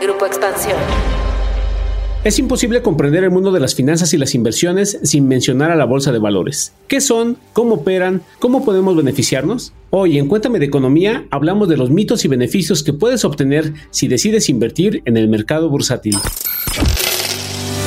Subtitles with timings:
[0.00, 0.78] Grupo Expansión.
[2.24, 5.84] Es imposible comprender el mundo de las finanzas y las inversiones sin mencionar a la
[5.84, 6.72] bolsa de valores.
[6.88, 7.36] ¿Qué son?
[7.52, 8.22] ¿Cómo operan?
[8.38, 9.72] ¿Cómo podemos beneficiarnos?
[9.90, 14.08] Hoy en Cuéntame de Economía hablamos de los mitos y beneficios que puedes obtener si
[14.08, 16.16] decides invertir en el mercado bursátil.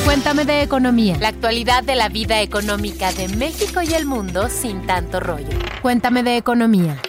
[0.04, 4.86] Cuéntame de Economía, la actualidad de la vida económica de México y el mundo sin
[4.86, 5.48] tanto rollo.
[5.82, 7.00] Cuéntame de Economía.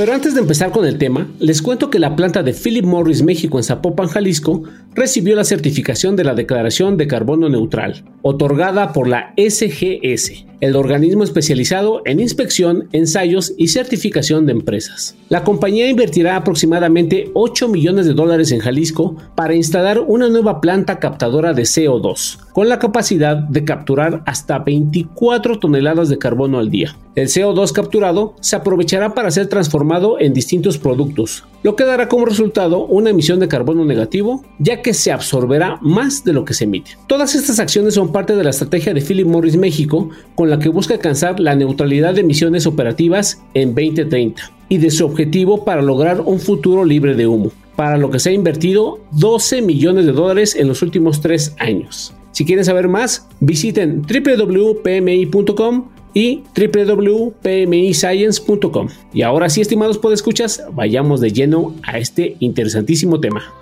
[0.00, 3.22] Pero antes de empezar con el tema, les cuento que la planta de Philip Morris
[3.22, 4.62] México en Zapopan, Jalisco,
[4.94, 11.24] recibió la certificación de la Declaración de Carbono Neutral, otorgada por la SGS, el organismo
[11.24, 15.16] especializado en inspección, ensayos y certificación de empresas.
[15.28, 20.98] La compañía invertirá aproximadamente 8 millones de dólares en Jalisco para instalar una nueva planta
[20.98, 26.96] captadora de CO2, con la capacidad de capturar hasta 24 toneladas de carbono al día.
[27.14, 32.26] El CO2 capturado se aprovechará para ser transformado en distintos productos, lo que dará como
[32.26, 36.64] resultado una emisión de carbono negativo, ya que se absorberá más de lo que se
[36.64, 36.92] emite.
[37.06, 40.68] Todas estas acciones son parte de la estrategia de Philip Morris México, con la que
[40.68, 46.20] busca alcanzar la neutralidad de emisiones operativas en 2030 y de su objetivo para lograr
[46.20, 50.54] un futuro libre de humo, para lo que se ha invertido 12 millones de dólares
[50.54, 52.14] en los últimos tres años.
[52.32, 58.88] Si quieren saber más, visiten www.pmi.com y www.pmiscience.com.
[59.12, 63.59] Y ahora sí, estimados podescuchas, vayamos de lleno a este interesantísimo tema.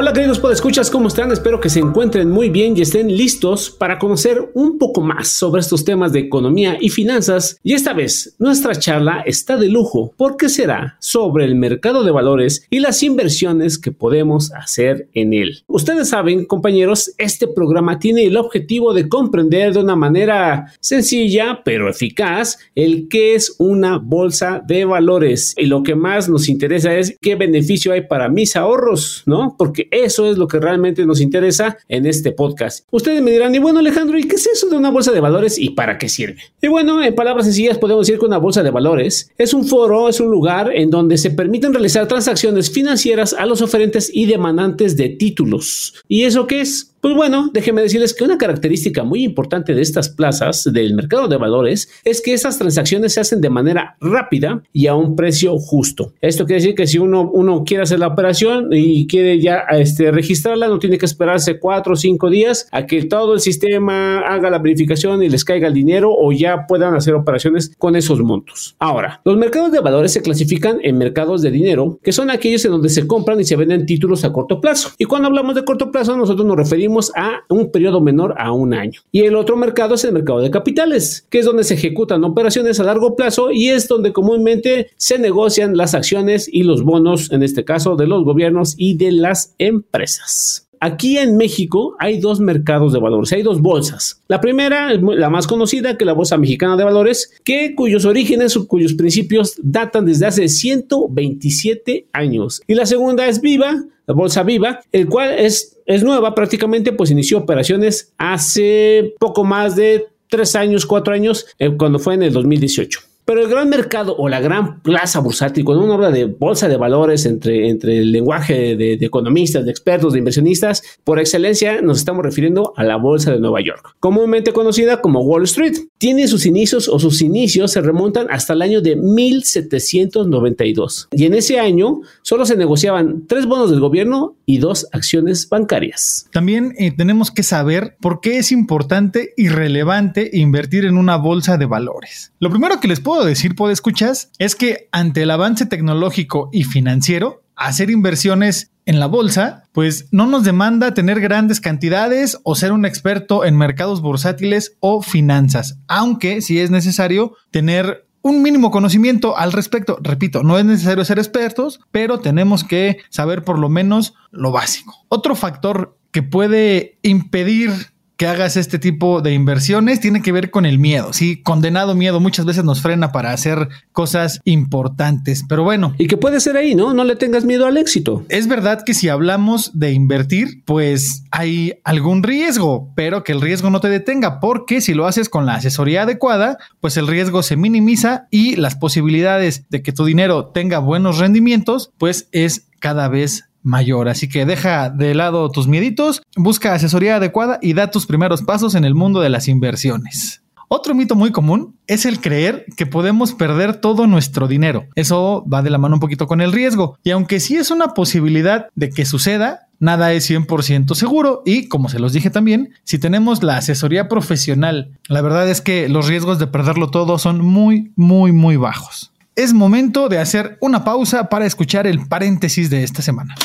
[0.00, 1.32] Hola queridos podescuchas, ¿cómo están?
[1.32, 5.60] Espero que se encuentren muy bien y estén listos para conocer un poco más sobre
[5.60, 7.58] estos temas de economía y finanzas.
[7.64, 12.64] Y esta vez nuestra charla está de lujo porque será sobre el mercado de valores
[12.70, 15.64] y las inversiones que podemos hacer en él.
[15.66, 21.90] Ustedes saben, compañeros, este programa tiene el objetivo de comprender de una manera sencilla pero
[21.90, 25.56] eficaz el que es una bolsa de valores.
[25.58, 29.56] Y lo que más nos interesa es qué beneficio hay para mis ahorros, ¿no?
[29.58, 32.86] Porque eso es lo que realmente nos interesa en este podcast.
[32.90, 35.58] Ustedes me dirán, y bueno Alejandro, ¿y qué es eso de una bolsa de valores
[35.58, 36.42] y para qué sirve?
[36.60, 40.08] Y bueno, en palabras sencillas podemos decir que una bolsa de valores es un foro,
[40.08, 44.96] es un lugar en donde se permiten realizar transacciones financieras a los oferentes y demandantes
[44.96, 45.94] de títulos.
[46.08, 46.94] ¿Y eso qué es?
[47.00, 51.36] Pues bueno, déjenme decirles que una característica muy importante de estas plazas del mercado de
[51.36, 56.14] valores es que estas transacciones se hacen de manera rápida y a un precio justo.
[56.20, 60.10] Esto quiere decir que si uno, uno quiere hacer la operación y quiere ya este,
[60.10, 64.50] registrarla, no tiene que esperarse cuatro o cinco días a que todo el sistema haga
[64.50, 68.74] la verificación y les caiga el dinero o ya puedan hacer operaciones con esos montos.
[68.80, 72.72] Ahora, los mercados de valores se clasifican en mercados de dinero, que son aquellos en
[72.72, 74.90] donde se compran y se venden títulos a corto plazo.
[74.98, 78.74] Y cuando hablamos de corto plazo, nosotros nos referimos a un periodo menor a un
[78.74, 79.00] año.
[79.12, 82.80] Y el otro mercado es el mercado de capitales, que es donde se ejecutan operaciones
[82.80, 87.42] a largo plazo y es donde comúnmente se negocian las acciones y los bonos, en
[87.42, 90.67] este caso de los gobiernos y de las empresas.
[90.80, 94.22] Aquí en México hay dos mercados de valores, hay dos bolsas.
[94.28, 98.66] La primera, la más conocida, que la Bolsa Mexicana de Valores, que cuyos orígenes o
[98.66, 102.62] cuyos principios datan desde hace 127 años.
[102.66, 107.10] Y la segunda es Viva, la Bolsa Viva, el cual es es nueva prácticamente, pues
[107.10, 112.32] inició operaciones hace poco más de tres años, cuatro años, eh, cuando fue en el
[112.34, 113.00] 2018.
[113.28, 116.78] Pero el gran mercado o la gran plaza bursátil, cuando uno habla de bolsa de
[116.78, 122.24] valores entre, entre el lenguaje de, economistas, de expertos, de inversionistas, por excelencia nos estamos
[122.24, 125.76] refiriendo a la bolsa de Nueva York, comúnmente conocida como Wall Street.
[125.98, 131.08] Tiene sus inicios o sus inicios se remontan hasta el año de 1792.
[131.12, 136.26] Y en ese año solo se negociaban tres bonos del gobierno y dos acciones bancarias.
[136.32, 141.58] También eh, tenemos que saber por qué es importante y relevante invertir en una bolsa
[141.58, 142.32] de valores.
[142.38, 146.64] Lo primero que les puedo decir, puedo escuchas, es que ante el avance tecnológico y
[146.64, 152.72] financiero, hacer inversiones en la bolsa, pues no nos demanda tener grandes cantidades o ser
[152.72, 159.36] un experto en mercados bursátiles o finanzas, aunque sí es necesario tener un mínimo conocimiento
[159.36, 159.98] al respecto.
[160.00, 164.94] Repito, no es necesario ser expertos, pero tenemos que saber por lo menos lo básico.
[165.08, 167.70] Otro factor que puede impedir
[168.18, 171.12] que hagas este tipo de inversiones tiene que ver con el miedo.
[171.12, 175.44] Sí, condenado miedo muchas veces nos frena para hacer cosas importantes.
[175.48, 175.94] Pero bueno.
[175.98, 176.92] Y que puede ser ahí, ¿no?
[176.94, 178.24] No le tengas miedo al éxito.
[178.28, 183.70] Es verdad que si hablamos de invertir, pues hay algún riesgo, pero que el riesgo
[183.70, 187.56] no te detenga, porque si lo haces con la asesoría adecuada, pues el riesgo se
[187.56, 193.44] minimiza y las posibilidades de que tu dinero tenga buenos rendimientos, pues es cada vez
[193.68, 194.08] mayor.
[194.08, 198.74] Así que deja de lado tus mieditos, busca asesoría adecuada y da tus primeros pasos
[198.74, 200.42] en el mundo de las inversiones.
[200.70, 204.86] Otro mito muy común es el creer que podemos perder todo nuestro dinero.
[204.96, 206.98] Eso va de la mano un poquito con el riesgo.
[207.02, 211.42] Y aunque sí es una posibilidad de que suceda, nada es 100% seguro.
[211.46, 215.88] Y como se los dije también, si tenemos la asesoría profesional, la verdad es que
[215.88, 219.12] los riesgos de perderlo todo son muy, muy, muy bajos.
[219.38, 223.36] Es momento de hacer una pausa para escuchar el paréntesis de esta semana.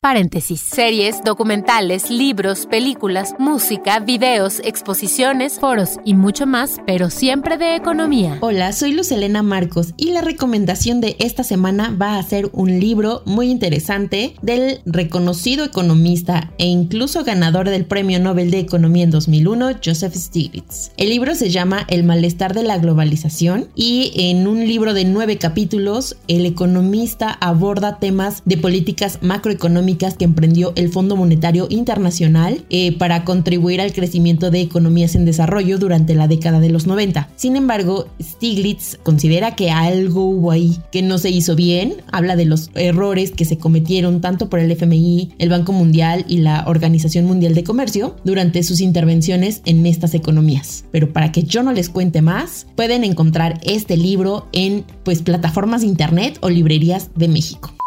[0.00, 0.60] Paréntesis.
[0.60, 8.38] Series, documentales, libros, películas, música, videos, exposiciones, foros y mucho más, pero siempre de economía.
[8.40, 12.78] Hola, soy Luz Elena Marcos y la recomendación de esta semana va a ser un
[12.78, 19.10] libro muy interesante del reconocido economista e incluso ganador del Premio Nobel de Economía en
[19.10, 20.92] 2001, Joseph Stiglitz.
[20.96, 25.38] El libro se llama El malestar de la globalización y en un libro de nueve
[25.38, 32.96] capítulos, el economista aborda temas de políticas macroeconómicas que emprendió el Fondo Monetario Internacional eh,
[32.96, 37.30] para contribuir al crecimiento de economías en desarrollo durante la década de los 90.
[37.36, 42.44] Sin embargo, Stiglitz considera que algo hubo ahí que no se hizo bien, habla de
[42.44, 47.24] los errores que se cometieron tanto por el FMI, el Banco Mundial y la Organización
[47.24, 50.84] Mundial de Comercio durante sus intervenciones en estas economías.
[50.90, 55.80] Pero para que yo no les cuente más, pueden encontrar este libro en pues plataformas
[55.80, 57.77] de internet o librerías de México.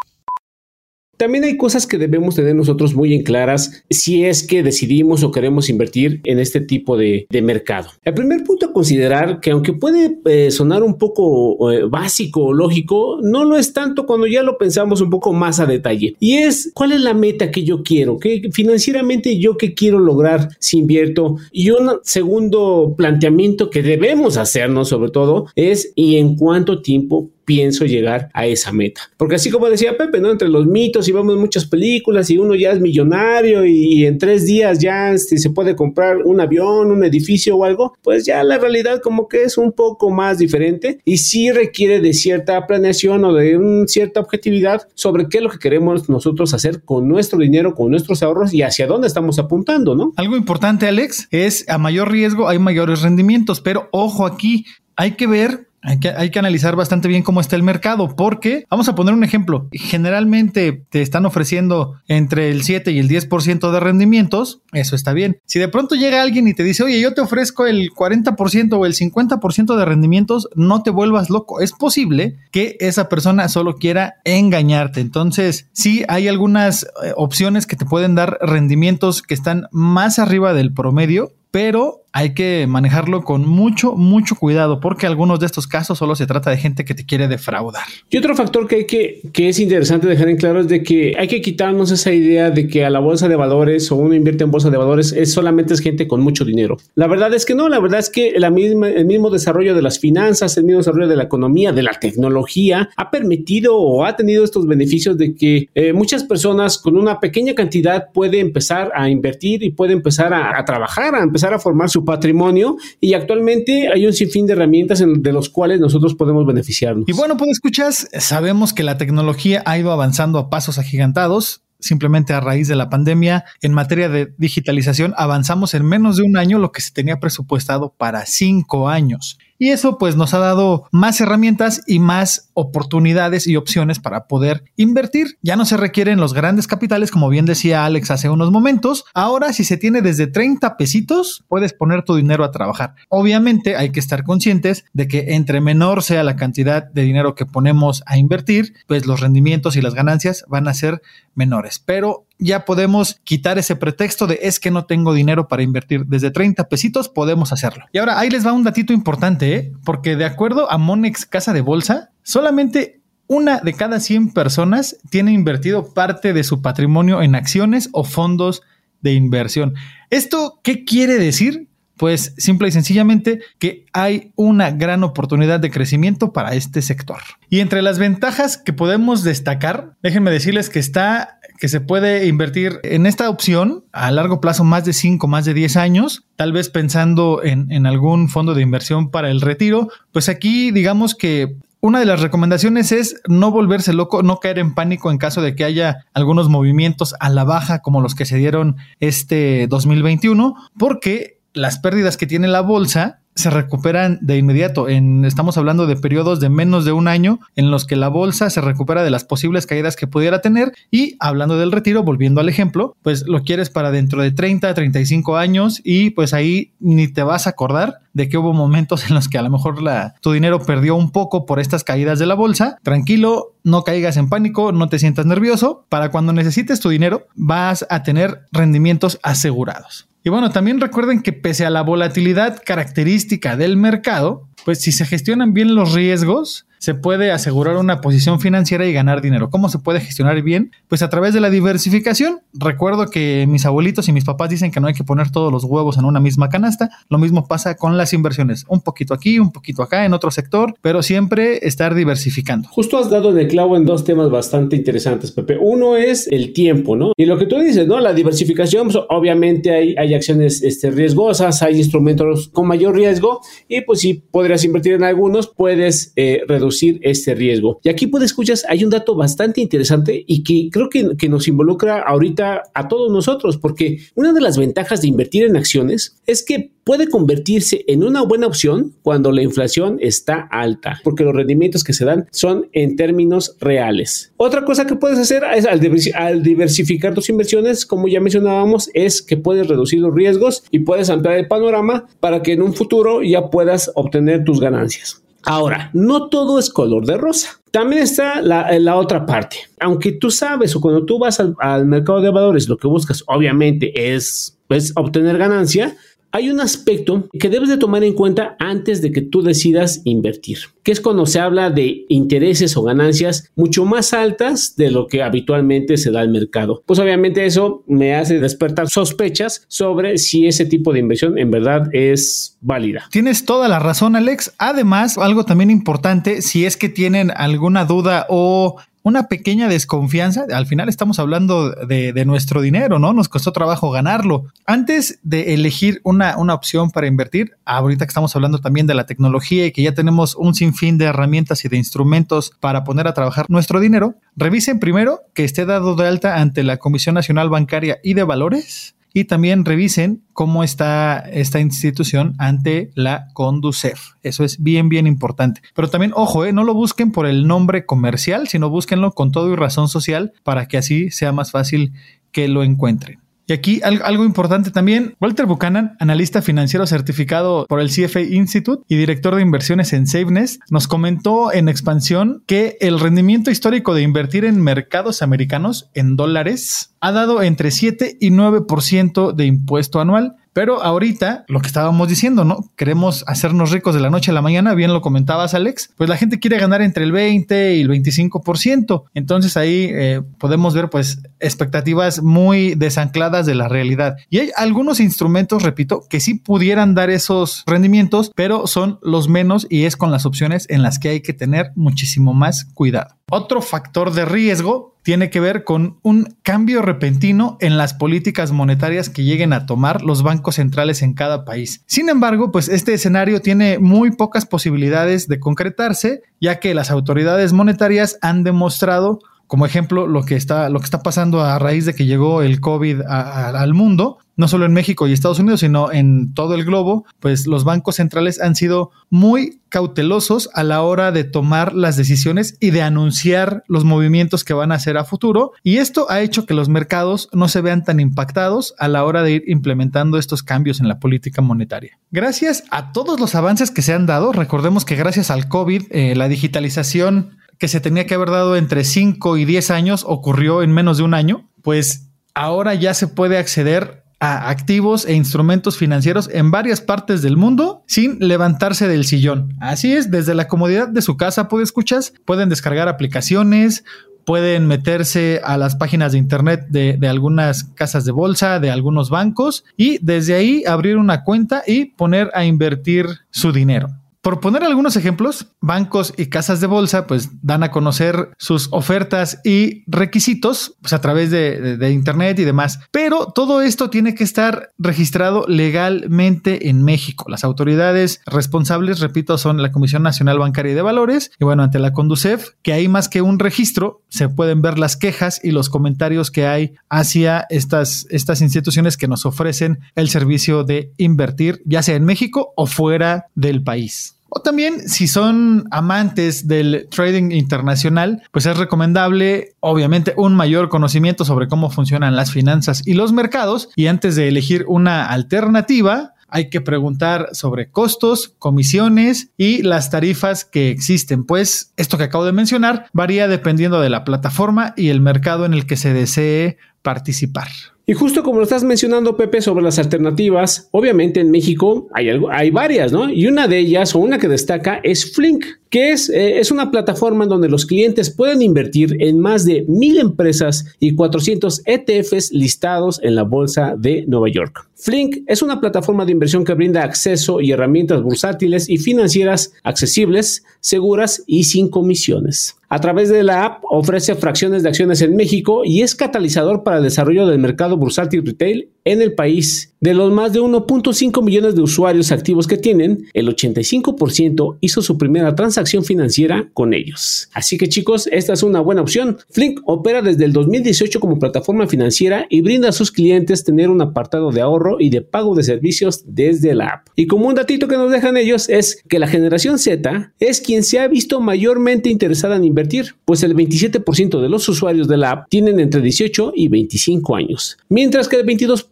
[1.22, 5.30] También hay cosas que debemos tener nosotros muy en claras si es que decidimos o
[5.30, 7.90] queremos invertir en este tipo de, mercado.
[8.04, 12.54] El primer punto a considerar que aunque puede eh, sonar un poco eh, básico o
[12.54, 16.16] lógico, no lo es tanto cuando ya lo pensamos un poco más a detalle.
[16.20, 20.50] Y es cuál es la meta que yo quiero, que financieramente yo qué quiero lograr
[20.58, 21.36] si invierto.
[21.52, 27.86] Y un segundo planteamiento que debemos hacernos sobre todo es y en cuánto tiempo pienso
[27.86, 29.02] llegar a esa meta.
[29.18, 30.32] Porque así como decía Pepe, ¿no?
[30.32, 34.46] Entre los mitos y vemos muchas películas y uno ya es millonario y, en tres
[34.46, 38.58] días ya este, se puede comprar un avión, un edificio o algo, pues ya la
[38.58, 43.34] realidad como que es un poco más diferente y sí requiere de cierta planeación o
[43.34, 47.92] de cierta objetividad sobre qué es lo que queremos nosotros hacer con nuestro dinero, con
[47.92, 50.14] nuestros ahorros y hacia dónde estamos apuntando, ¿no?
[50.16, 54.66] Algo importante, Alex, es a mayor riesgo hay mayores rendimientos, pero ojo aquí,
[54.96, 58.96] hay que ver hay que, analizar bastante bien cómo está el mercado, porque vamos a
[58.96, 59.68] poner un ejemplo.
[59.72, 64.62] Generalmente te están ofreciendo entre el 7 y el 10% de rendimientos.
[64.74, 65.40] Eso está bien.
[65.46, 68.86] Si de pronto llega alguien y te dice, oye, yo te ofrezco el 40% o
[68.86, 71.62] el 50% de rendimientos, no te vuelvas loco.
[71.62, 75.02] Es posible que esa persona solo quiera engañarte.
[75.02, 80.54] Entonces, sí hay algunas eh, opciones que te pueden dar rendimientos que están más arriba
[80.54, 85.98] del promedio, pero hay que manejarlo con mucho, mucho cuidado, porque algunos de estos casos
[85.98, 87.84] solo se trata de gente que te quiere defraudar.
[88.10, 91.16] Y otro factor que, hay que, que es interesante dejar en claro es de que
[91.18, 94.44] hay que quitarnos esa idea de que a la bolsa de valores o uno invierte
[94.44, 96.78] en bolsa de valores es solamente es gente con mucho dinero.
[96.96, 99.82] La verdad es que no, la verdad es que la misma, el mismo desarrollo de
[99.82, 104.18] las finanzas, el mismo desarrollo de la economía, de la tecnología, ha permitido o ha
[104.18, 109.10] tenido estos beneficios de que eh, muchas personas con una pequeña cantidad pueden empezar a
[109.10, 113.90] invertir y puede empezar a, a trabajar, a empezar a formar su patrimonio y actualmente
[113.94, 117.06] hay un sinfín de herramientas de los cuales nosotros podemos beneficiarnos.
[117.08, 122.34] Y bueno, pues escuchas, sabemos que la tecnología ha ido avanzando a pasos agigantados simplemente
[122.34, 126.60] a raíz de la pandemia, en materia de digitalización, avanzamos en menos de un año
[126.60, 129.38] lo que se tenía presupuestado para cinco años.
[129.62, 134.64] Y eso pues nos ha dado más herramientas y más oportunidades y opciones para poder
[134.76, 135.38] invertir.
[135.44, 139.06] Ya no se requieren los grandes capitales, como bien decía Alex hace unos momentos.
[139.14, 142.96] Ahora, si se tiene desde 30 pesitos, puedes poner tu dinero a trabajar.
[143.08, 147.46] Obviamente hay que estar conscientes de que entre menor sea la cantidad de dinero que
[147.46, 151.04] ponemos a invertir, pues los rendimientos y las ganancias van a ser
[151.36, 151.78] menores.
[151.78, 156.06] Pero ya podemos quitar ese pretexto de es que no tengo dinero para invertir.
[156.08, 157.86] Desde 30 pesitos podemos hacerlo.
[157.94, 159.72] Y ahora ahí les va un datito importante, ¿eh?
[159.86, 165.32] porque de acuerdo a Monex Casa de Bolsa, solamente una de cada 100 personas tiene
[165.32, 168.64] invertido parte de su patrimonio en acciones o fondos
[169.02, 169.76] de inversión.
[170.10, 171.68] ¿Esto qué quiere decir?
[172.02, 177.20] Pues simple y sencillamente que hay una gran oportunidad de crecimiento para este sector.
[177.48, 182.80] Y entre las ventajas que podemos destacar, déjenme decirles que está que se puede invertir
[182.82, 186.70] en esta opción a largo plazo más de 5, más de 10 años, tal vez
[186.70, 192.00] pensando en, en algún fondo de inversión para el retiro, pues aquí digamos que una
[192.00, 195.66] de las recomendaciones es no volverse loco, no caer en pánico en caso de que
[195.66, 201.80] haya algunos movimientos a la baja como los que se dieron este 2021, porque las
[201.80, 204.90] pérdidas que tiene la bolsa se recuperan de inmediato.
[204.90, 208.50] En, estamos hablando de periodos de menos de un año en los que la bolsa
[208.50, 210.74] se recupera de las posibles caídas que pudiera tener.
[210.92, 215.38] Y hablando del retiro, volviendo al ejemplo, pues lo quieres para dentro de 30, 35
[215.38, 219.30] años y pues ahí ni te vas a acordar de que hubo momentos en los
[219.30, 219.72] que a lo mejor
[220.20, 222.78] tu dinero perdió un poco por estas caídas de la bolsa.
[222.84, 225.86] Tranquilo, no caigas en pánico, no te sientas nervioso.
[225.88, 230.11] Para cuando necesites tu dinero, vas a tener rendimientos asegurados.
[230.24, 235.06] Y bueno, también recuerden que pese a la volatilidad característica del mercado, pues si se
[235.06, 239.52] gestionan bien los riesgos, se puede asegurar una posición financiera y ganar dinero.
[239.52, 240.72] ¿Cómo se puede gestionar bien?
[240.88, 242.40] Pues a través de la diversificación.
[242.56, 245.64] Recuerdo que mis abuelitos y mis papás dicen que no hay que poner todos los
[245.64, 246.90] huevos en una misma canasta.
[247.08, 248.66] Lo mismo pasa con las inversiones.
[248.68, 252.68] Un poquito aquí, un poquito acá, en otro sector, pero siempre estar diversificando.
[252.70, 255.60] Justo has dado de clavo en dos temas bastante interesantes, Pepe.
[255.62, 257.14] Uno es el tiempo, ¿no?
[257.16, 258.00] Y lo que tú dices, ¿no?
[258.00, 263.82] La diversificación, pues, obviamente hay, hay acciones este, riesgosas, hay instrumentos con mayor riesgo y
[263.82, 264.16] pues si
[264.64, 267.80] invertir en algunos, puedes eh, reducir este riesgo.
[267.84, 271.48] Y aquí puede escuchas, hay un dato bastante interesante y que creo que, que nos
[271.48, 276.44] involucra ahorita a todos nosotros, porque una de las ventajas de invertir en acciones es
[276.44, 281.84] que puede convertirse en una buena opción cuando la inflación está alta, porque los rendimientos
[281.84, 284.34] que se dan son en términos reales.
[284.38, 289.38] Otra cosa que puedes hacer es al, diversificar tus inversiones, como ya mencionábamos, es que
[289.38, 293.50] puedes reducir los riesgos y puedes ampliar el panorama para que en un futuro ya
[293.50, 295.22] puedas obtener tus ganancias.
[295.44, 297.60] Ahora, no todo es color de rosa.
[297.72, 299.58] También está la, otra parte.
[299.80, 304.14] Aunque tú sabes o cuando tú vas al, mercado de valores, lo que buscas obviamente
[304.14, 304.58] es
[304.96, 305.98] obtener ganancia,
[306.32, 310.60] hay un aspecto que debes de tomar en cuenta antes de que tú decidas invertir,
[310.84, 315.24] que es cuando se habla de intereses o ganancias mucho más altas de lo que
[315.24, 316.84] habitualmente se da al mercado.
[316.86, 321.90] Pues obviamente eso me hace despertar sospechas sobre si ese tipo de inversión en verdad
[321.94, 323.08] es válida.
[323.12, 324.54] Tienes toda la razón, Alex.
[324.58, 330.46] Además, algo también importante, si es que tienen alguna duda o una pequeña desconfianza.
[330.54, 333.14] Al final estamos hablando de, nuestro dinero, ¿no?
[333.14, 334.46] Nos costó trabajo ganarlo.
[334.66, 339.06] Antes de elegir una, una opción para invertir, ahorita que estamos hablando también de la
[339.06, 343.14] tecnología y que ya tenemos un sinfín de herramientas y de instrumentos para poner a
[343.14, 348.00] trabajar nuestro dinero, revisen primero que esté dado de alta ante la Comisión Nacional Bancaria
[348.04, 354.14] y de Valores y también revisen cómo está esta institución ante la Conducef.
[354.24, 355.62] Eso es bien, bien importante.
[355.76, 359.52] Pero también, ojo, eh, no lo busquen por el nombre comercial, sino búsquenlo con todo
[359.52, 361.94] y razón social para que así sea más fácil
[362.32, 363.21] que lo encuentren.
[363.48, 368.96] Y aquí algo importante también, Walter Buchanan, analista financiero certificado por el CFA Institute y
[368.96, 374.46] director de inversiones en SafeNest, nos comentó en expansión que el rendimiento histórico de invertir
[374.46, 380.84] en mercados americanos en dólares ha dado entre 7 y 9% de impuesto anual pero
[380.84, 382.70] ahorita, lo que estábamos diciendo, ¿no?
[382.76, 386.18] Queremos hacernos ricos de la noche a la mañana, bien lo comentabas, Alex, pues la
[386.18, 389.04] gente quiere ganar entre el 20 y el 25%.
[389.14, 394.18] Entonces ahí eh, podemos ver, pues, expectativas muy desancladas de la realidad.
[394.30, 399.68] Y hay algunos instrumentos, repito, que sí pudieran dar esos rendimientos, pero son los menos
[399.70, 403.16] y es con las opciones en las que hay que tener muchísimo más cuidado.
[403.30, 409.10] Otro factor de riesgo tiene que ver con un cambio repentino en las políticas monetarias
[409.10, 411.84] que lleguen a tomar los bancos centrales en cada país.
[411.88, 417.54] Sin embargo, pues este escenario tiene muy pocas posibilidades de concretarse, ya que las autoridades
[417.54, 419.20] monetarias han demostrado
[419.52, 422.62] como ejemplo lo que está, lo que está pasando a raíz de que llegó el
[422.62, 427.06] COVID al mundo, no solo en México y Estados Unidos, sino en todo el globo,
[427.20, 432.56] pues los bancos centrales han sido muy cautelosos a la hora de tomar las decisiones
[432.62, 435.52] y de anunciar los movimientos que van a hacer a futuro.
[435.64, 439.22] Y esto ha hecho que los mercados no se vean tan impactados a la hora
[439.22, 442.00] de ir implementando estos cambios en la política monetaria.
[442.10, 446.16] Gracias a todos los avances que se han dado, recordemos que gracias al COVID, eh,
[446.16, 450.72] la digitalización que se tenía que haber dado entre 5 y 10 años ocurrió en
[450.72, 456.28] menos de un año, pues ahora ya se puede acceder a activos e instrumentos financieros
[456.34, 459.56] en varias partes del mundo sin levantarse del sillón.
[459.60, 463.84] Así es, desde la comodidad de su casa, puede escuchas, pueden descargar aplicaciones,
[464.26, 469.12] pueden meterse a las páginas de internet de, de, algunas casas de bolsa, de algunos
[469.12, 474.01] bancos y desde ahí abrir una cuenta y poner a invertir su dinero.
[474.22, 479.40] Por poner algunos ejemplos, bancos y casas de bolsa pues dan a conocer sus ofertas
[479.44, 482.80] y requisitos pues, a través de, internet y demás.
[482.92, 487.26] Pero todo esto tiene que estar registrado legalmente en México.
[487.30, 491.80] Las autoridades responsables, repito, son la Comisión Nacional Bancaria y de Valores y bueno, ante
[491.80, 495.70] la Conducef, que hay más que un registro, se pueden ver las quejas y los
[495.70, 501.96] comentarios que hay hacia estas instituciones que nos ofrecen el servicio de invertir, ya sea
[501.96, 504.11] en México o fuera del país.
[504.34, 511.26] O también, si son amantes del trading internacional, pues es recomendable, obviamente, un mayor conocimiento
[511.26, 513.68] sobre cómo funcionan las finanzas y los mercados.
[513.76, 520.46] Y antes de elegir una alternativa, hay que preguntar sobre costos, comisiones y las tarifas
[520.46, 525.02] que existen, pues esto que acabo de mencionar varía dependiendo de la plataforma y el
[525.02, 527.50] mercado en el que se desee participar.
[527.92, 532.32] Y justo como lo estás mencionando, Pepe, sobre las alternativas, obviamente en México hay, algo,
[532.32, 533.10] hay varias, ¿no?
[533.10, 536.70] Y una de ellas, o una que destaca, es Flink, que es, eh, es una
[536.70, 542.32] plataforma en donde los clientes pueden invertir en más de mil empresas y 400 ETFs
[542.34, 544.68] listados en la Bolsa de Nueva York.
[544.76, 550.44] Flink es una plataforma de inversión que brinda acceso y herramientas bursátiles y financieras accesibles,
[550.60, 552.58] seguras y sin comisiones.
[552.68, 556.78] A través de la app ofrece fracciones de acciones en México y es catalizador para
[556.78, 559.72] el desarrollo del mercado bursátil retail en el país.
[559.84, 564.96] De los más de 1.5 millones de usuarios activos que tienen, el 85% hizo su
[564.96, 567.30] primera transacción financiera con ellos.
[567.34, 569.18] Así que chicos, esta es una buena opción.
[569.32, 573.82] Flink opera desde el 2018 como plataforma financiera y brinda a sus clientes tener un
[573.82, 576.88] apartado de ahorro y de pago de servicios desde la app.
[576.96, 580.62] Y como un datito que nos dejan ellos es que la generación Z es quien
[580.62, 585.12] se ha visto mayormente interesada en invertir, pues el 27% de los usuarios de la
[585.12, 588.71] app tienen entre 18 y 25 años, mientras que el 22%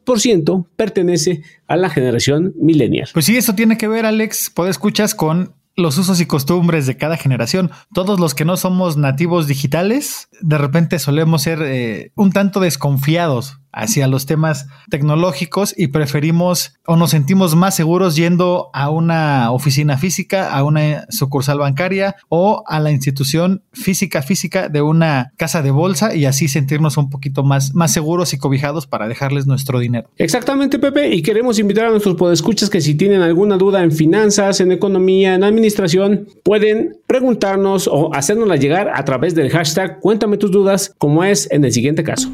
[0.76, 3.10] pertenece a la generación millennial.
[3.14, 6.98] Pues sí, eso tiene que ver, Alex, puede escuchas con los usos y costumbres de
[6.98, 7.72] cada generación.
[7.94, 13.60] Todos los que no somos nativos digitales, de repente solemos ser eh, un tanto desconfiados
[13.72, 19.98] hacia los temas tecnológicos y preferimos o nos sentimos más seguros yendo a una oficina
[19.98, 25.72] física, a una sucursal bancaria o a la institución física física de una casa de
[25.72, 30.10] bolsa y así sentirnos un poquito más, más seguros y cobijados para dejarles nuestro dinero.
[30.18, 34.60] Exactamente, Pepe, y queremos invitar a nuestros podescuchas que si tienen alguna duda en finanzas,
[34.60, 40.52] en economía, en administración, pueden preguntarnos o hacérnosla llegar a través del hashtag Cuéntame tus
[40.52, 42.30] dudas, como es en el siguiente caso.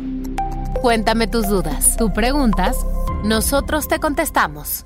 [0.81, 1.95] Cuéntame tus dudas.
[1.97, 2.77] Tú preguntas,
[3.23, 4.85] nosotros te contestamos.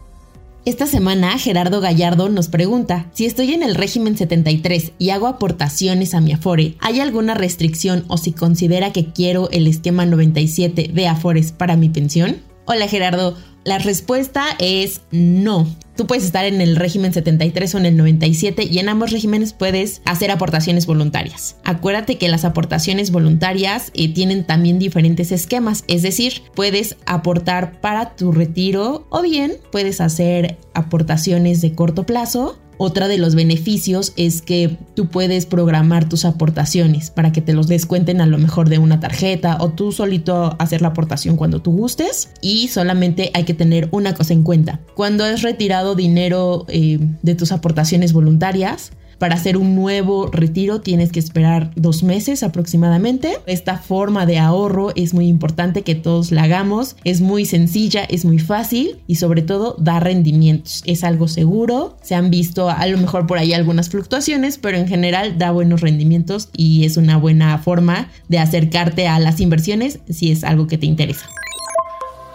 [0.66, 6.14] Esta semana Gerardo Gallardo nos pregunta, si estoy en el régimen 73 y hago aportaciones
[6.14, 11.08] a mi Afore, ¿hay alguna restricción o si considera que quiero el esquema 97 de
[11.08, 12.38] Afores para mi pensión?
[12.66, 13.36] Hola Gerardo,
[13.70, 15.68] la respuesta es no.
[15.96, 19.54] Tú puedes estar en el régimen 73 o en el 97 y en ambos regímenes
[19.54, 21.58] puedes hacer aportaciones voluntarias.
[21.66, 28.16] Acuérdate que las aportaciones voluntarias eh, tienen también diferentes esquemas, es decir, puedes aportar para
[28.16, 34.42] tu retiro o bien puedes hacer aportaciones de corto plazo otra de los beneficios es
[34.42, 38.78] que tú puedes programar tus aportaciones para que te los descuenten a lo mejor de
[38.78, 42.30] una tarjeta o tú solito hacer la aportación cuando tú gustes.
[42.42, 44.80] Y solamente hay que tener una cosa en cuenta.
[44.96, 51.12] Cuando has retirado dinero eh, de tus aportaciones voluntarias, para hacer un nuevo retiro tienes
[51.12, 53.38] que esperar dos meses aproximadamente.
[53.46, 56.96] Esta forma de ahorro es muy importante que todos la hagamos.
[57.04, 60.82] Es muy sencilla, es muy fácil y sobre todo da rendimientos.
[60.86, 61.98] Es algo seguro.
[62.02, 65.82] Se han visto a lo mejor por ahí algunas fluctuaciones, pero en general da buenos
[65.82, 70.78] rendimientos y es una buena forma de acercarte a las inversiones si es algo que
[70.78, 71.26] te interesa.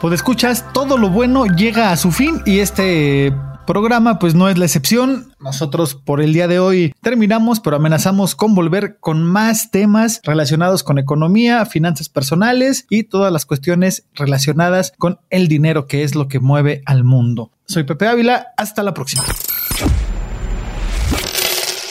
[0.01, 3.33] Pues escuchas, todo lo bueno llega a su fin y este
[3.64, 5.33] programa pues no es la excepción.
[5.40, 10.83] Nosotros por el día de hoy terminamos, pero amenazamos con volver con más temas relacionados
[10.83, 16.29] con economía, finanzas personales y todas las cuestiones relacionadas con el dinero que es lo
[16.29, 17.50] que mueve al mundo.
[17.66, 19.24] Soy Pepe Ávila, hasta la próxima.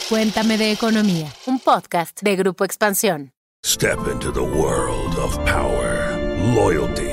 [0.10, 3.32] Cuéntame de economía, un podcast de Grupo Expansión.
[3.66, 6.20] Step into the world of power,
[6.54, 7.13] loyalty.